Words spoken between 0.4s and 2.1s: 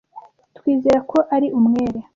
Twizera ko ari umwere.